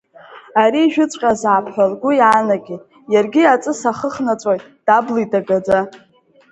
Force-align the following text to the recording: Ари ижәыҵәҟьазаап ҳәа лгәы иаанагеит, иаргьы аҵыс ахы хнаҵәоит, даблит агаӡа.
Ари 0.61 0.81
ижәыҵәҟьазаап 0.85 1.65
ҳәа 1.73 1.85
лгәы 1.91 2.11
иаанагеит, 2.15 2.83
иаргьы 3.13 3.41
аҵыс 3.53 3.81
ахы 3.89 4.09
хнаҵәоит, 4.13 4.63
даблит 4.85 5.31
агаӡа. 5.39 5.79